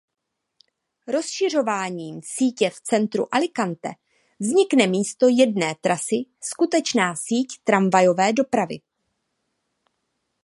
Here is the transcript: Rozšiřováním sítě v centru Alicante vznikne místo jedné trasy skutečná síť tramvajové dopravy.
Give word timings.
Rozšiřováním 1.07 2.21
sítě 2.23 2.69
v 2.69 2.81
centru 2.81 3.35
Alicante 3.35 3.89
vznikne 4.39 4.87
místo 4.87 5.27
jedné 5.27 5.75
trasy 5.81 6.15
skutečná 6.43 7.15
síť 7.15 7.63
tramvajové 7.63 8.33
dopravy. 8.33 8.75